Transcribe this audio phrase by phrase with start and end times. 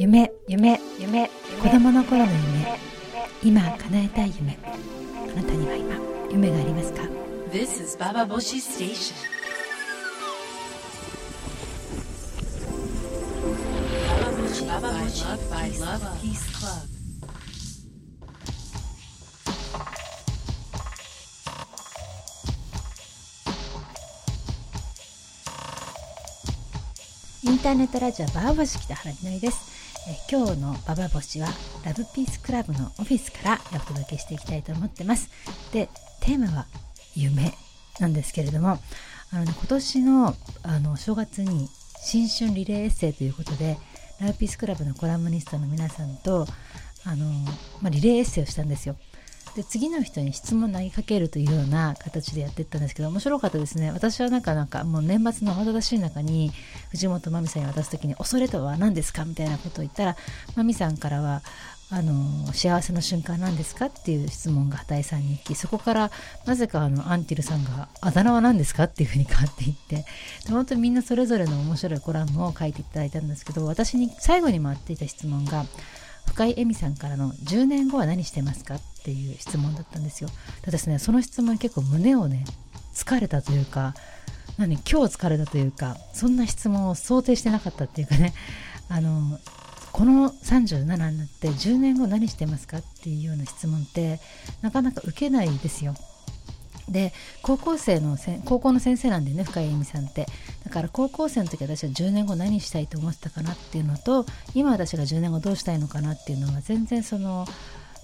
[0.00, 1.30] 夢夢夢,夢,夢,
[1.62, 2.78] 子供の頃の夢,夢。
[3.42, 5.94] 今叶えたい夢,あなたには今
[6.32, 7.02] 夢がありますか
[7.52, 8.24] ？This is Baba
[27.42, 29.69] インターネットラジオバーバシキタハラミナイです。
[30.08, 31.48] え今日のババ星は
[31.84, 35.28] ラブピースクラブのオフィスからお届けしていきたいと思ってます。
[35.72, 35.88] で
[36.20, 36.66] テーマは
[37.14, 37.52] 夢
[37.98, 38.78] なんですけれども
[39.32, 41.68] あの、ね、今年のあの正月に
[42.02, 43.76] 新春リレーエッセイということで
[44.20, 46.46] ラブピースクラブのコラムニストの皆さんと
[47.04, 47.26] あの、
[47.82, 48.96] まあ、リレーエッセイをしたんですよ。
[49.56, 56.52] で次の人に質問投げかけるというような形でやっていったんですけど面白かったですね私はなんかなんかもう年末の慌ただしい中に
[56.90, 60.16] 藤本真美さんに渡す時に「恐れとは何ですか?」みたいなことを言ったら
[60.56, 61.42] 真美さんからは
[61.92, 66.12] あの幸せの瞬間なんですかっていう質問が畑井さんに行きそこから
[66.46, 70.04] なぜかあのアンティルさんがあだ名は何ですかっていうふうに変わっていって
[70.46, 75.66] で本当にみんなそれぞれの面白いコラムを書いていただいたんですけど私に最後に回っていた質問が
[76.28, 78.76] 深井恵美さんからの10年後は何してますか？
[78.76, 80.28] っていう質問だったんですよ。
[80.60, 82.44] ただですねその質問結構胸をね
[82.94, 83.94] 疲れたというか
[84.58, 88.34] 何今日疲れたというかそんな質問を想定してなかったっていうかね
[88.88, 89.38] あの
[89.92, 92.78] この37になって10年後何してますか？
[92.78, 94.20] っていうような質問って
[94.62, 95.94] なかなか受けないですよ。
[96.90, 100.26] で高校生のせ高校の先生なんでね深井恵美さんって。
[100.64, 107.46] だから高校生の時私は10年後何したいと思ってたかなっていうのと今私が10年後どうしたいのかなっていうのは全然その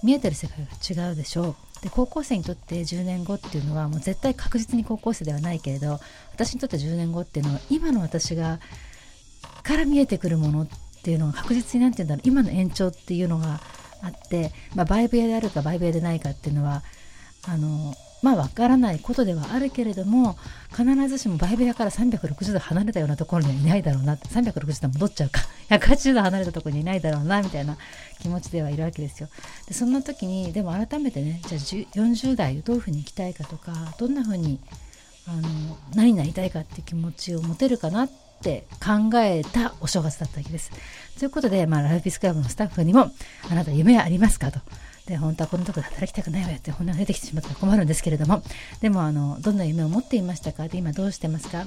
[0.03, 0.65] 見えてる世界
[0.95, 1.55] が違うでしょう。
[1.83, 5.99] で高校生にとって10年後っていうのはもう絶対確実に高校生ではないけれど
[6.33, 8.59] 私にとって10年後っていうのは今の私が
[9.63, 10.67] から見えてくるものっ
[11.03, 12.27] ていうのが確実になんて言うんだろう。
[12.27, 13.61] 今の延長っていうのが
[14.01, 16.83] あって、まあ、バイブ屋であるかバイブ屋でないかっていうのは
[17.47, 20.37] あのまあ分からないことではあるけれども
[20.71, 27.77] 必ずしもバイブ屋から360度離れたようなところにはいないだろうな360度戻っちゃうか180度離れたところにいないだろうなみたいな
[28.19, 29.29] 気持ちではいるわけですよ。
[29.67, 34.59] でそんな時にでも改めてねじゃあ40代どういうふうに生きたいかとかどんなふうに
[35.27, 38.09] あの何になりたいかって気持ちを持てるかなっ
[38.41, 40.71] て考えたお正月だったわけです。
[41.19, 43.11] ということで、まあ、ライフピスクラブのスタッフにも
[43.49, 44.59] 「あなた夢ありますか?」と。
[45.07, 48.43] で本当はこのところで働きたくないわよって本音が出てきてしまったら困るんですけれども
[48.81, 50.67] でもあのどんな夢を持っていましたか？
[50.67, 51.65] で今どうしてますか？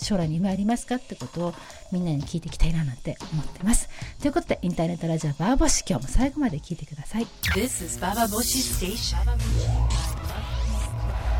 [0.00, 0.96] 将来に夢ありますか？
[0.96, 1.54] ってことを
[1.90, 3.88] みんなに聞いていきたいななんて思ってます。
[4.20, 7.26] ということでインターネットラジオバーボシ今日も最後まで聞いてください。
[7.54, 9.16] This is Baba Boshi Station.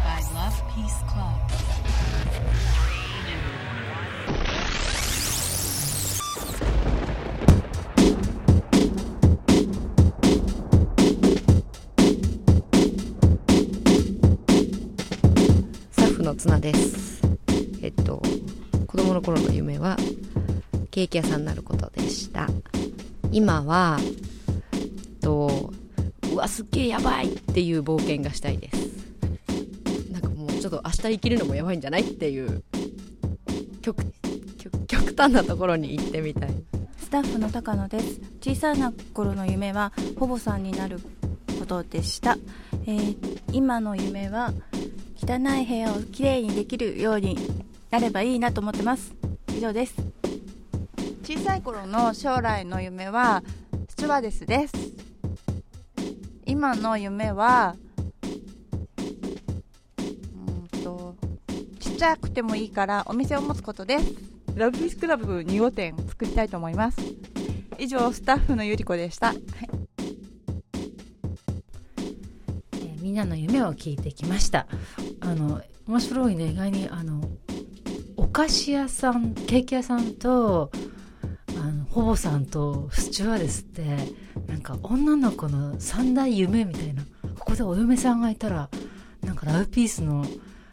[0.04, 1.43] By Love Peace Club.
[16.44, 17.22] 綱です。
[17.80, 18.20] えっと、
[18.86, 19.96] 子供の頃の夢は
[20.90, 22.50] ケーキ屋さんになることでした。
[23.32, 25.72] 今は、えっと、
[26.30, 28.76] うわ、すっげえやばいっていう冒険がしたいです。
[30.12, 32.62] なんかもうちょっと明日生きるのもやばいんじゃないっていう、
[33.80, 34.04] 極、
[34.86, 36.50] 極端なところに行ってみたい。
[36.98, 40.98] スタッフの高野です小さな頃の夢はほぼさんになる
[41.58, 42.36] ことでした、
[42.86, 44.52] えー今の夢は
[45.26, 47.38] 汚い部屋をきれいにできるように
[47.90, 49.14] なればいいなと思ってます。
[49.56, 49.94] 以上です。
[51.22, 53.42] 小さい頃の将来の夢は
[53.88, 54.74] スチュワーデスです。
[56.44, 61.16] 今の夢はうーんと
[61.80, 64.12] ちっちゃくてもいいからお店を持つことです。
[64.54, 66.98] ラブピースクラブ2号店作りたいと思います。
[67.78, 69.73] 以上スタッフのゆり子でした、はい
[73.14, 74.66] んなの夢を聞いてきました。
[75.20, 76.48] あの面白いね。
[76.48, 77.22] 意外にあの
[78.16, 80.70] お菓子屋さんケーキ屋さんと
[81.56, 83.96] あのほぼさんとスチュワーデスって
[84.46, 87.02] なんか女の子の三大夢みたいな
[87.38, 88.68] ここでお嫁さんがいたら
[89.22, 90.24] なんかラブピースの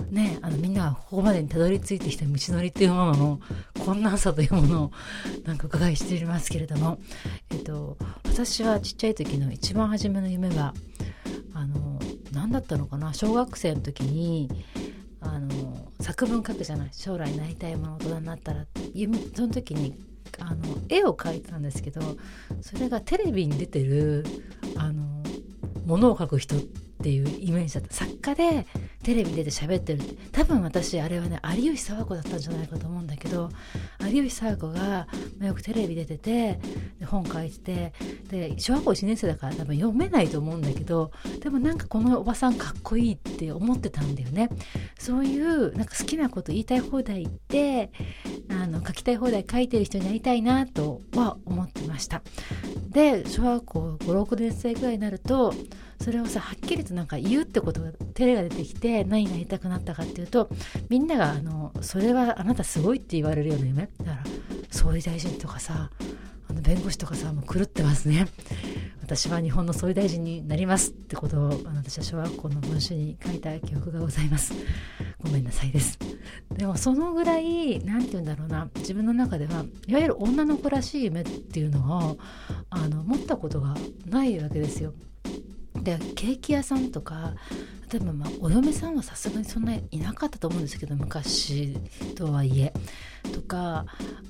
[0.09, 3.39] ねあのみんながここまでにたどり着いてきた道のりっていうものの
[3.85, 4.91] 困難さというものを
[5.45, 6.99] なんか伺いしていますけれども、
[7.51, 10.73] えっと、私はちっちゃい時の一番初めの夢は
[11.53, 11.90] あの
[12.51, 13.13] だったのかな？
[13.13, 14.49] 小学生の時に
[15.19, 16.89] あの作文書くじゃない？
[16.91, 18.81] 将来なりたいもの大人になったらって。
[19.35, 19.97] その時に
[20.39, 22.01] あの絵を描いたんですけど
[22.61, 24.25] それがテレビに出てる
[24.75, 25.23] あの
[25.85, 27.93] ものを描く人ってっていうイメージだった。
[27.93, 28.67] 作家で
[29.03, 30.01] テレビ出て喋ってる。
[30.01, 33.49] って多分私あれはね有吉佐和子だったんじゃないかと思うんだけど
[34.01, 35.07] 有吉佐和子が
[35.39, 36.59] まよくテレビ出てて
[36.99, 37.93] で本書いてて
[38.29, 44.49] で小学校1年生だから多分読めないと思うんだけどでもなんかこのおばさんかっこいいって思ってたんだよね。
[44.99, 47.91] そういうなんか好きなこと言いたい放題言って
[48.49, 52.21] あの書きたい放題書いてる人になりたいなとは思ってました。
[52.89, 55.53] で小学校56年生ぐらいになると
[56.01, 60.49] それをさはっきりとなんか言うってことが照れが出てきて何になりたくなったかっていうと
[60.89, 64.23] みんながあのそれはあなたすごいって言われるような夢だから
[64.71, 65.91] 総理大臣とかさ
[66.49, 68.27] あの弁護士とかさもう狂ってますね。
[69.01, 74.53] 私は日本の総理大臣になりますってことをあの私は小学校の文集に書いた記憶がございます。
[75.21, 75.99] ごめんなさいです。
[76.53, 78.69] でもそのぐらい何て言うんだろうな。
[78.75, 82.17] 自分の中ではいわゆる女の子らしい夢っていうのを
[82.69, 83.75] あの持ったことが
[84.05, 84.93] ないわけですよ。
[85.83, 87.33] でケーキ屋さんとか
[87.91, 91.75] 例えばまあお嫁さんはさすがにそんないなかったと思うんですけど昔
[92.15, 92.73] とはいえ
[93.33, 93.85] とか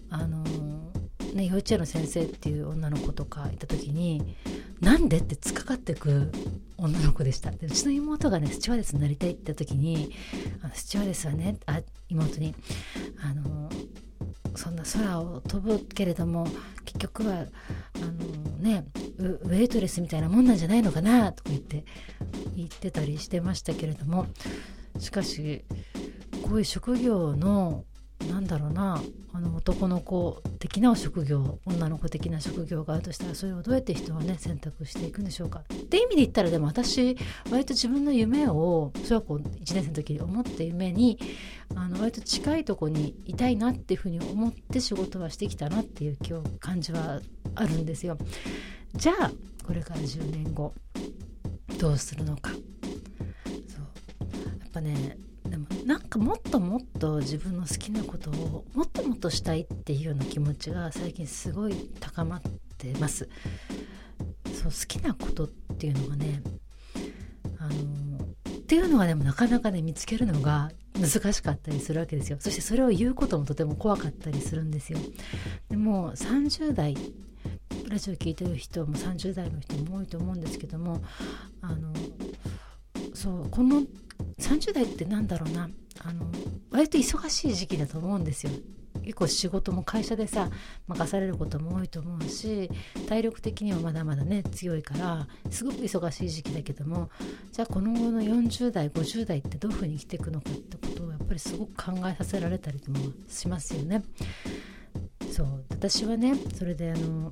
[0.10, 0.44] あの
[1.34, 4.36] ね、幼稚園の先生っていう女の子とかいた時に
[4.82, 6.32] 「なんで?」って突っかかってく
[6.78, 10.12] 女の子でしたでうちの妹がねスチュワーデスになりたいって言った時に
[10.62, 12.54] あのスチュワーデスはねあ妹に
[13.24, 13.70] あの
[14.56, 16.48] そんな空を飛ぶけれども
[16.84, 17.46] 結局は
[17.96, 18.86] あのね
[19.26, 21.86] ウェイトレスみたいなもんなんじゃないのかなとか言って
[22.56, 24.28] 言ってたりしてましたけれども。
[25.00, 25.64] しかし
[26.44, 27.86] こういう職業の
[28.30, 29.02] なんだろうな
[29.34, 35.62] あの男の子的な職業女の子的な職業があるとしたらそれをどうやって人はね選択していくんでしょうか。
[35.62, 37.18] って意味で言ったらでも私
[37.50, 39.40] 割と自分の夢を小学校1
[39.74, 41.18] 年生の時に思った夢に
[41.76, 47.22] あの割と近いとこにいたいなっていうふうに思って仕事はしてきたなっていう今日感じは
[47.56, 48.20] あるんですよ。
[48.96, 49.32] じゃあ
[49.66, 50.74] これから10年後
[51.80, 52.52] どうするのか。
[52.52, 52.60] そう。
[54.60, 62.42] やっぱねでもなんかもっともっと自分の好きなことをもっともっとしたいっていうような気持ちが最近すごい高まっ
[62.78, 63.28] てます。
[64.54, 66.44] そう好きなことっていうのがね
[67.58, 72.38] あのっていうのがでもなかなかね見つけるのが難しかったりするわけですよ。
[72.40, 75.00] そしてそれを言うこともとても怖かったりするんですよ。
[75.70, 76.96] でも30代
[77.92, 81.02] ラジオ聞いてる人も30代の人も多いと思うんですけども
[81.62, 81.94] あの
[83.14, 83.82] そうこの
[84.40, 86.32] 30代ってなんだろうなあの
[86.72, 88.54] 割と忙しい時期だと思うんですよ
[89.04, 90.50] 結構仕事も会社でさ
[90.88, 92.70] 任されることも多いと思うし
[93.10, 97.10] 体力的にはまだまだね強いからすごく忙しい時期だけども
[97.52, 102.96] じゃあこの後の40代50代ってどういうふうに生きていくのかってことをやっぱりすごく考えさせられたりも
[103.28, 104.02] しますよね。
[105.32, 107.32] そう私はねそれであの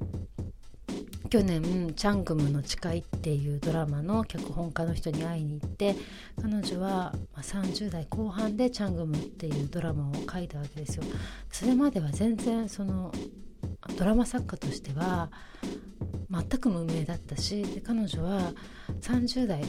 [1.29, 5.95] 去年「チャングムの誓い」っていうドラマの脚本家の人に会いに行って
[6.41, 11.03] 彼女は30代後半で「チャングム」っていうドラマを書いたわけですよ。
[11.51, 13.13] それまでは全然その
[13.97, 15.29] ドラマ作家としては
[16.31, 18.53] 全く無名だったしで彼女は
[19.01, 19.63] 30代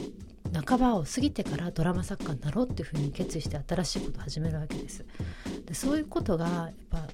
[0.65, 5.05] 半ばを過ぎてからドラマ作家になろうっていうふうに決意して新しいことを始めるわけです
[5.65, 7.07] でそういうことがやっぱ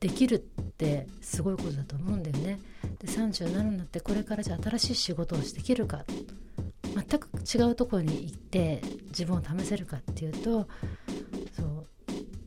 [0.00, 2.58] できるってすごいことだと思うんだよね
[3.04, 6.04] で37になってこれからじゃあ新しい仕事をしてきるか。
[6.94, 10.68] 全く違うところに行って自分を試せるかっていうと
[11.56, 11.86] そう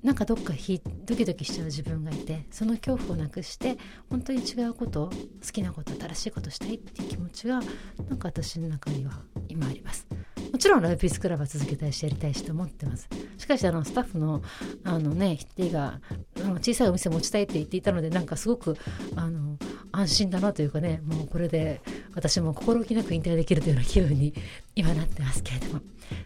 [0.02, 3.78] なんかどっかひドキドキしちゃう自分がいてその恐怖をなくして
[4.10, 5.10] 本当に違うこと
[5.46, 7.60] 好きなこと新しいことしたいっていう気持ちが
[8.08, 10.08] なんか私の中には今あります。
[10.52, 13.10] もちろんライブピースクラブは続けたいしやりたいしと思ってます。
[13.38, 14.42] しかしあのスタッフの
[14.86, 16.00] あのね否定が
[16.38, 18.78] あの小さいお店持ちたいって言っていたのでなんかすごく
[19.16, 19.58] あの
[19.98, 21.82] 安心だなというかねもうこれで
[22.14, 24.34] 私も心置きなく引退できるというような気分に
[24.76, 25.82] 今なってますけれども。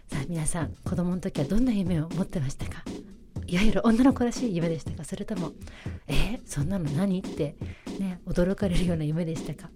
[0.06, 2.84] さあ皆さん子供の時はどんな夢を持ってましたか？
[3.46, 5.04] いわゆる女の子らしい夢でしたか？
[5.04, 5.52] それとも
[6.06, 7.18] えー、そんなの何？
[7.18, 7.56] って
[7.98, 9.70] ね驚かれるような夢でしたか？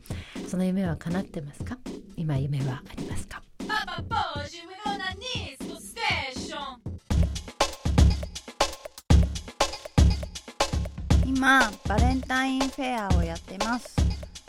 [0.47, 1.79] その夢は叶ってますか？
[2.17, 4.63] 今夢はありますか？Papa Bosch,
[11.37, 13.95] 今バレンタインフェアをやってます。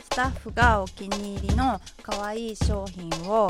[0.03, 3.50] スタッフがお気に入りの可愛い商品を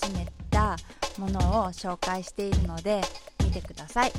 [0.00, 0.76] 集めた
[1.18, 3.00] ものを紹介しているので
[3.42, 4.12] 見てください。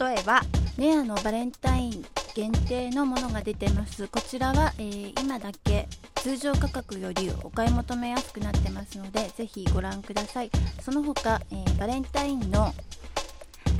[0.00, 0.40] 例えば
[0.78, 4.08] レアのバレンタイン限定のものが出てます。
[4.08, 10.50] こちらは、えー今だけ通常価格よりお買い求めやすくなってますのでぜひご覧ください。
[10.80, 12.72] その他、えーバレンタインの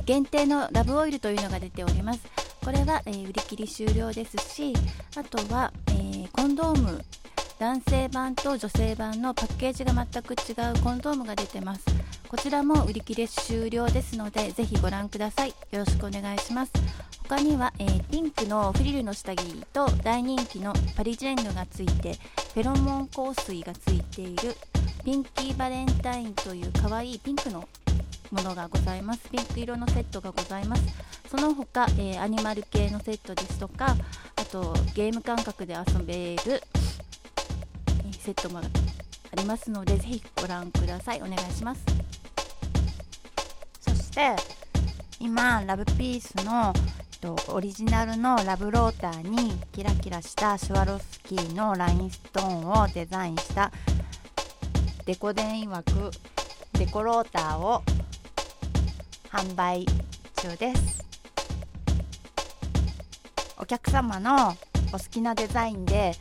[0.05, 2.42] 限定のラブオイルというのが出ております。
[2.63, 4.73] これは、えー売り切り終了ですし
[5.17, 7.03] あとは、えーコンドーム
[7.59, 11.85] 男性版と女性版のパッケージが全く違うコンドームが出てます。
[12.27, 15.49] こちらも売り切れ終了ですのでぜひご覧ください。
[15.49, 16.71] よろしくお願いします。
[17.29, 22.17] 他には、えーピンクのフリルの下着と大人気のパリジェンヌがついて
[22.53, 24.55] フェロモン香水がついている
[25.05, 27.67] ピンキーバレンタインという可愛いピンクの
[28.33, 29.29] ものがございます。
[29.29, 30.83] ピンク色のセットがございます。
[31.29, 33.95] その他、えーアニマル系のセットですとか
[34.35, 36.61] あとゲーム感覚で遊べる
[38.19, 38.61] セットもあ
[39.35, 41.21] りますのでぜひご覧ください。
[41.21, 41.83] お願いします。
[43.81, 44.35] そして
[45.19, 46.73] 今ラブピースの
[47.23, 53.71] とオリジナルのラブローターにキラキラしたシュワロフスキーのラインストーンをデザインした
[55.05, 56.11] デコ電曰く
[56.77, 57.81] デコローターを
[59.33, 59.83] 販売
[60.35, 61.03] 中です
[63.57, 64.51] お客様の
[64.93, 66.11] お好きなデザインで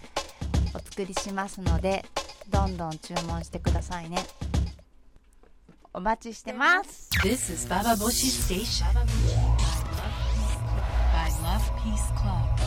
[0.75, 2.07] お作りしますので
[2.49, 4.17] どんどん注文してくださいね
[5.93, 8.87] お待ちしてます This is Baba Boshi Station.
[11.13, 12.62] By Love Peace Club.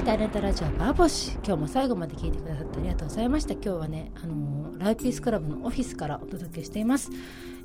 [0.00, 3.52] ンターネットラジオバーボシ今日も最後まで聞いてくださってありがとうございました。
[3.52, 7.10] 今日はねあのライピースクラブのオフィスからお届けしています、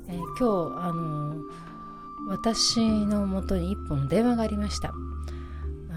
[0.06, 1.36] えー今日あの
[2.28, 4.92] 私のもとに一本電話がありました。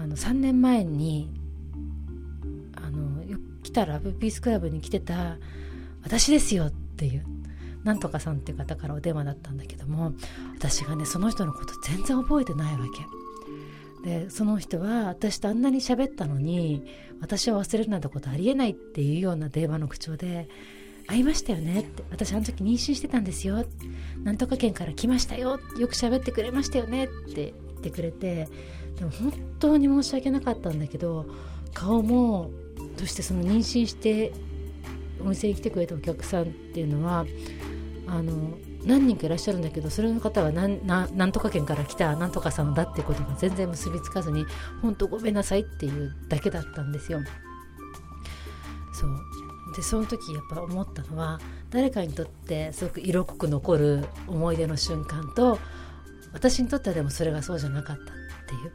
[0.02, 1.30] あの3年前に
[2.74, 5.36] あのよ来たラブピースクラブに来てた
[6.02, 7.24] 私ですよっていう
[7.84, 10.14] なんとかさんっていう方からお電話だったんだけども
[10.56, 13.19] 私がねその人のこと全然覚えてないわけ。
[14.04, 16.84] でその人は私とあんなに喋ったのに
[17.20, 20.48] 私を忘れるなんてことありえないっていうような電話の口調で
[21.06, 23.64] 「会いましたよね」って「私あの時妊娠してたんですよ」
[24.24, 28.48] 「なんとか県から来ましたよ」よく喋ってくれましたよねって言ってくれて
[28.98, 31.26] でも本当に申し訳なかったんだけど
[31.74, 32.50] 顔も
[32.96, 34.32] そしてその妊娠して
[35.22, 37.26] お店に来てくれたお客さんっていうのは
[38.06, 44.46] あの何人かいらっしゃるんだけどそれの方はなんとか県から来たなんとかさんだってことが全然結びつかずに
[44.80, 47.20] 本当ごめんなさいっていうだけだったんですよ。
[48.92, 49.10] そう。
[49.76, 51.38] でその時やっぱ思ったのは
[51.70, 55.58] 誰かにとってすごく色濃く残る思い出の瞬間と
[56.32, 58.06] 私にとってはでもそれがそうじゃなかったっ
[58.46, 58.72] ていう。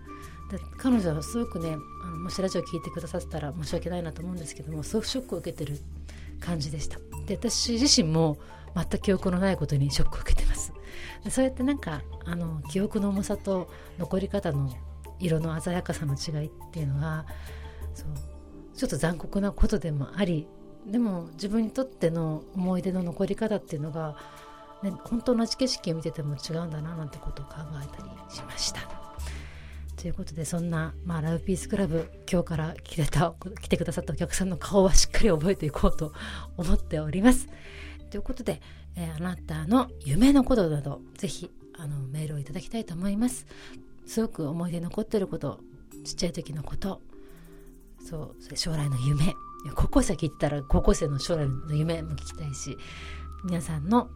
[0.52, 5.80] で彼女はすごくねあのもしラジオ聞いてくださったら申し訳ないなと思うんですけどもすごくショックを受けてる
[6.40, 7.00] 感じでした。
[7.26, 8.38] で私自身も
[8.76, 10.74] 全く記憶のないことにショックを受けてます
[11.30, 14.70] そうやってなんかあの記憶の重さと残り方の
[15.20, 17.26] 色の鮮やかさの違いっていうのが
[17.94, 18.08] そう
[18.76, 20.48] ちょっと残酷なことでもあり
[20.86, 24.18] でも自分にとっての思い出の残り方っていうのが、
[24.84, 29.05] ね、本当同じ景色を見てても違うんだななんてことを考えたりしました。
[30.06, 36.14] ということでそんな、まあ、ラブピースクラブ今日から来てた来てくださったお客さんの顔はしっかり覚えていこうと
[36.58, 37.48] 思っております。
[38.12, 38.62] ということで、
[38.96, 43.48] えーあなたの夢のことなどぜひあのメールをいただきたいと思います。
[44.06, 45.60] すごく思い出残ってること
[46.04, 47.02] ちっちゃい時のこと
[48.08, 49.34] そう将来の夢
[49.74, 52.78] 高校生聞いたら高校生の将来の夢も聞きたいし
[53.46, 54.10] 皆さんの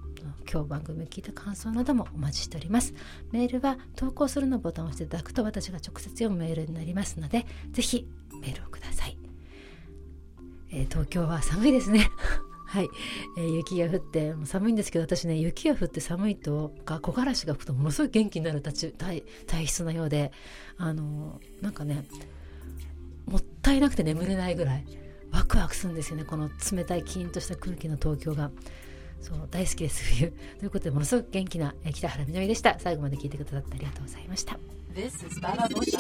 [0.52, 2.96] 今日番組を聞いた感想などもお待ちしております。
[3.32, 8.08] メールは投稿するのボタンを押していただくと私が直接読むメールになりますのでぜひ
[8.42, 9.18] メールをください、
[10.72, 12.10] えー東京は寒いですね。
[12.66, 12.90] はい、
[13.38, 20.32] えー雪が降ってもう寒いんですけど私ね雪が降って寒いとか木枯らしが吹くとものすごい元気になる体体体質なようで
[20.78, 22.04] あのーなんかね
[23.28, 24.86] もったいなくて眠れないぐらい
[25.32, 28.50] ワクワクするんですよねこの冷たいキーンとした空気の東京が。
[29.22, 30.32] そう大好きです冬。
[30.60, 32.78] ということでものすごく元気なえ北原みのりでした。
[32.80, 34.58] 最後まで聞いてくださってありがとうございました。
[34.94, 35.98] This is Bababushi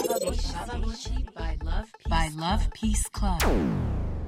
[2.09, 4.18] by Love Peace Club.